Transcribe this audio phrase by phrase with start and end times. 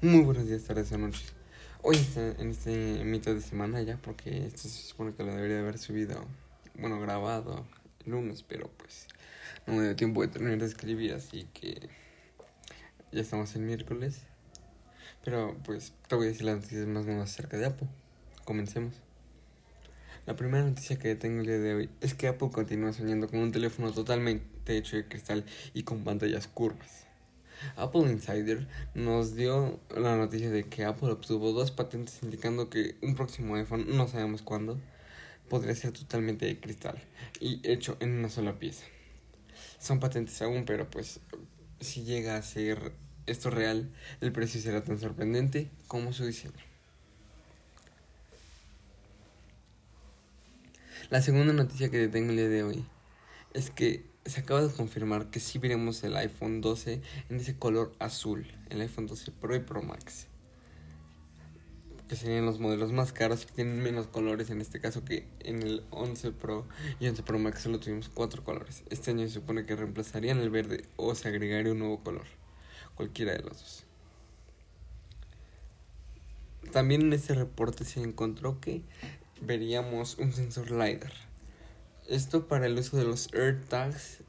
[0.00, 1.32] Muy buenos días, tardes o noches.
[1.82, 5.58] Hoy está en este mitad de semana ya, porque esto se supone que lo debería
[5.58, 6.24] haber subido,
[6.78, 7.66] bueno, grabado
[8.04, 9.08] el lunes, pero pues
[9.66, 11.88] no me dio tiempo de terminar de escribir, así que
[13.10, 14.20] ya estamos en miércoles.
[15.24, 17.88] Pero pues te voy a decir las noticias más menos acerca de Apple.
[18.44, 18.94] Comencemos.
[20.26, 23.40] La primera noticia que tengo el día de hoy es que Apple continúa soñando con
[23.40, 25.44] un teléfono totalmente hecho de cristal
[25.74, 27.07] y con pantallas curvas.
[27.76, 33.14] Apple Insider nos dio la noticia de que Apple obtuvo dos patentes indicando que un
[33.14, 34.78] próximo iPhone, no sabemos cuándo,
[35.48, 37.02] podría ser totalmente de cristal
[37.40, 38.84] y hecho en una sola pieza.
[39.78, 41.20] Son patentes aún, pero pues
[41.80, 42.92] si llega a ser
[43.26, 43.90] esto real,
[44.20, 46.54] el precio será tan sorprendente como su diseño.
[51.10, 52.84] La segunda noticia que tengo el día de hoy
[53.54, 57.92] es que se acaba de confirmar que sí veremos el iPhone 12 en ese color
[57.98, 60.26] azul, el iPhone 12 Pro y Pro Max.
[62.08, 65.62] Que serían los modelos más caros que tienen menos colores, en este caso que en
[65.62, 66.66] el 11 Pro
[67.00, 68.82] y 11 Pro Max solo tuvimos cuatro colores.
[68.90, 72.26] Este año se supone que reemplazarían el verde o se agregaría un nuevo color,
[72.94, 73.84] cualquiera de los dos.
[76.72, 78.82] También en este reporte se encontró que
[79.40, 81.28] veríamos un sensor LiDAR
[82.08, 84.22] esto para el uso de los AirTags.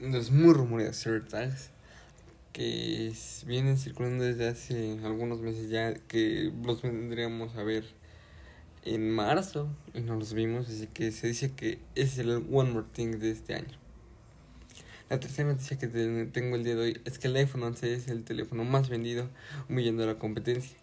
[0.00, 1.70] Los muy rumoreados AirTags.
[2.52, 3.12] Que
[3.46, 5.94] vienen circulando desde hace algunos meses ya.
[5.94, 7.84] Que los vendríamos a ver
[8.84, 9.68] en marzo.
[9.94, 10.68] Y no los vimos.
[10.68, 13.78] Así que se dice que es el One More Thing de este año.
[15.08, 18.08] La tercera noticia que tengo el día de hoy es que el iPhone 11 es
[18.08, 19.28] el teléfono más vendido,
[19.68, 20.76] humillando a la competencia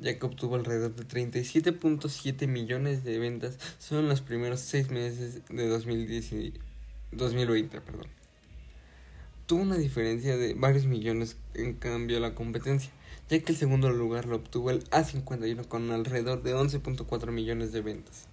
[0.00, 5.42] ya que obtuvo alrededor de 37.7 millones de ventas solo en los primeros 6 meses
[5.48, 6.54] de 2010
[7.12, 7.80] 2020.
[7.80, 8.19] Perdón.
[9.50, 12.92] Tuvo una diferencia de varios millones en cambio a la competencia,
[13.28, 17.80] ya que el segundo lugar lo obtuvo el A51 con alrededor de 11.4 millones de
[17.80, 18.28] ventas.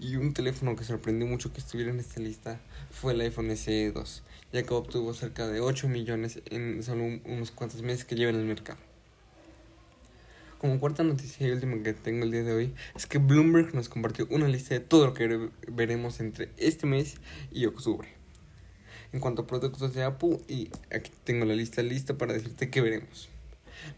[0.00, 2.60] Y un teléfono que sorprendió mucho que estuviera en esta lista
[2.90, 7.52] fue el iPhone SE 2, ya que obtuvo cerca de 8 millones en solo unos
[7.52, 8.80] cuantos meses que lleva en el mercado.
[10.58, 13.88] Como cuarta noticia y última que tengo el día de hoy es que Bloomberg nos
[13.88, 17.18] compartió una lista de todo lo que veremos entre este mes
[17.52, 18.16] y octubre.
[19.12, 22.80] En cuanto a productos de Apple, y aquí tengo la lista lista para decirte qué
[22.80, 23.28] veremos.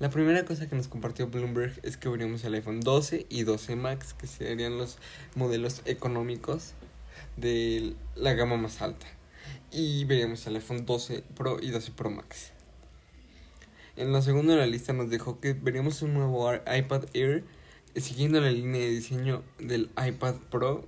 [0.01, 3.77] La primera cosa que nos compartió Bloomberg es que veremos el iPhone 12 y 12
[3.77, 4.99] Max, que serían los
[5.35, 6.75] modelos económicos
[7.37, 9.07] de la gama más alta.
[9.71, 12.53] Y veremos el iPhone 12 Pro y 12 Pro Max.
[13.97, 17.45] En la segunda de la lista nos dejó que veríamos un nuevo iPad Air
[17.97, 20.87] siguiendo la línea de diseño del iPad Pro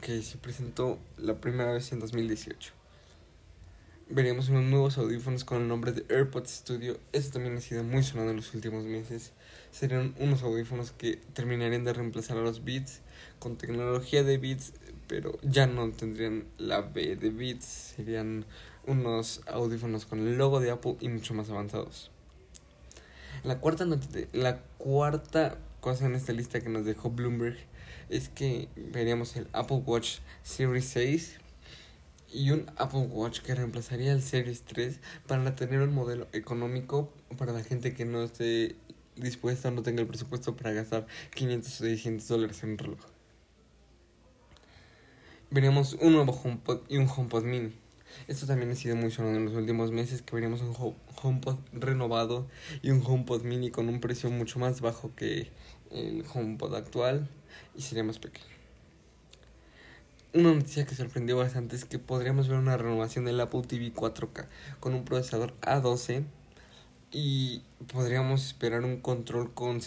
[0.00, 2.75] que se presentó la primera vez en 2018.
[4.08, 6.96] Veríamos unos nuevos audífonos con el nombre de AirPods Studio.
[7.12, 9.32] Esto también ha sido muy sonado en los últimos meses.
[9.72, 13.00] Serían unos audífonos que terminarían de reemplazar a los Beats
[13.40, 14.74] con tecnología de Beats,
[15.08, 17.64] pero ya no tendrían la B de Beats.
[17.96, 18.44] Serían
[18.86, 22.12] unos audífonos con el logo de Apple y mucho más avanzados.
[23.42, 23.88] La cuarta,
[24.32, 27.58] la cuarta cosa en esta lista que nos dejó Bloomberg
[28.08, 31.40] es que veríamos el Apple Watch Series 6
[32.32, 37.52] y un Apple Watch que reemplazaría el Series 3 para tener un modelo económico para
[37.52, 38.76] la gente que no esté
[39.16, 43.00] dispuesta o no tenga el presupuesto para gastar 500 o 600 dólares en un reloj.
[45.50, 47.72] Veríamos un nuevo HomePod y un HomePod mini.
[48.28, 50.74] Esto también ha sido muy sonado en los últimos meses que veríamos un
[51.22, 52.48] HomePod renovado
[52.82, 55.50] y un HomePod mini con un precio mucho más bajo que
[55.90, 57.28] el HomePod actual
[57.76, 58.55] y sería más pequeño.
[60.34, 64.46] Una noticia que sorprendió bastante es que podríamos ver una renovación del Apple TV 4K
[64.80, 66.24] con un procesador A12
[67.10, 69.80] y podríamos esperar un control con,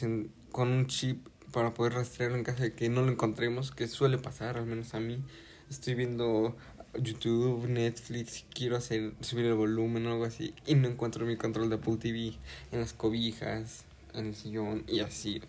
[0.51, 4.17] con un chip para poder rastrearlo en caso de que no lo encontremos, que suele
[4.17, 5.21] pasar, al menos a mí.
[5.69, 6.55] Estoy viendo
[6.95, 11.69] YouTube, Netflix, quiero hacer subir el volumen o algo así y no encuentro mi control
[11.69, 12.33] de Apple TV
[12.71, 13.83] en las cobijas,
[14.15, 15.41] en el sillón y así.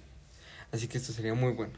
[0.73, 1.73] Así que esto sería muy bueno.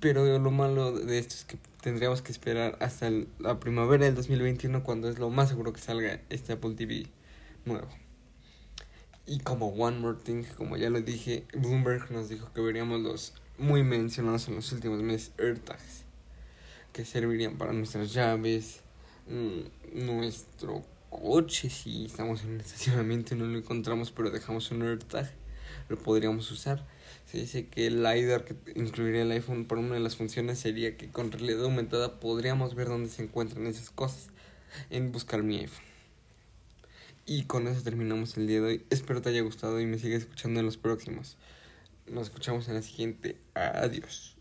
[0.00, 4.82] Pero lo malo de esto es que tendríamos que esperar hasta la primavera del 2021
[4.82, 7.06] cuando es lo más seguro que salga este Apple TV
[7.64, 7.88] nuevo.
[9.26, 13.32] Y como One More Thing, como ya lo dije, Bloomberg nos dijo que veríamos los
[13.56, 16.04] muy mencionados en los últimos meses AirTags,
[16.92, 18.82] que servirían para nuestras llaves,
[19.26, 24.82] Mm, nuestro coche, si estamos en un estacionamiento y no lo encontramos, pero dejamos un
[24.82, 25.30] AirTag,
[25.88, 26.86] lo podríamos usar.
[27.26, 30.96] Se dice que el LiDAR que incluiría el iPhone para una de las funciones sería
[30.96, 34.28] que con realidad aumentada podríamos ver dónde se encuentran esas cosas
[34.90, 35.84] en buscar mi iPhone.
[37.26, 38.86] Y con eso terminamos el día de hoy.
[38.90, 41.36] Espero te haya gustado y me sigas escuchando en los próximos.
[42.06, 43.36] Nos escuchamos en la siguiente.
[43.54, 44.33] Adiós.